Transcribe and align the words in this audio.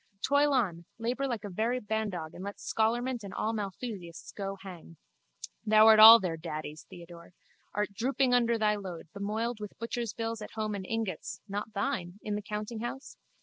Toil 0.23 0.51
on, 0.51 0.85
labour 0.97 1.27
like 1.27 1.43
a 1.43 1.49
very 1.51 1.79
bandog 1.79 2.33
and 2.33 2.43
let 2.43 2.57
scholarment 2.59 3.23
and 3.23 3.35
all 3.35 3.53
Malthusiasts 3.53 4.31
go 4.31 4.55
hang. 4.59 4.97
Thou 5.63 5.85
art 5.85 5.99
all 5.99 6.19
their 6.19 6.37
daddies, 6.37 6.87
Theodore. 6.89 7.33
Art 7.75 7.93
drooping 7.93 8.33
under 8.33 8.57
thy 8.57 8.75
load, 8.77 9.09
bemoiled 9.13 9.59
with 9.59 9.77
butcher's 9.77 10.11
bills 10.13 10.41
at 10.41 10.53
home 10.55 10.73
and 10.73 10.87
ingots 10.87 11.41
(not 11.47 11.73
thine!) 11.73 12.17
in 12.23 12.33
the 12.33 12.41
countinghouse? 12.41 13.15